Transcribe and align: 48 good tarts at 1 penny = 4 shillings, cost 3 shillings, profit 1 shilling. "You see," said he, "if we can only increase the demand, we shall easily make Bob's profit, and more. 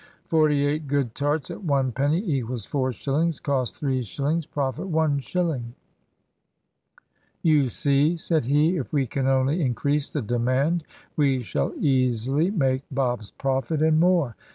48 0.29 0.87
good 0.87 1.13
tarts 1.13 1.51
at 1.51 1.63
1 1.63 1.91
penny 1.91 2.41
= 2.41 2.65
4 2.65 2.91
shillings, 2.91 3.39
cost 3.39 3.77
3 3.77 4.01
shillings, 4.01 4.47
profit 4.47 4.87
1 4.87 5.19
shilling. 5.19 5.75
"You 7.43 7.69
see," 7.69 8.17
said 8.17 8.45
he, 8.45 8.77
"if 8.77 8.91
we 8.91 9.05
can 9.05 9.27
only 9.27 9.61
increase 9.61 10.09
the 10.09 10.23
demand, 10.23 10.85
we 11.15 11.43
shall 11.43 11.75
easily 11.79 12.49
make 12.49 12.81
Bob's 12.89 13.29
profit, 13.29 13.83
and 13.83 13.99
more. 13.99 14.35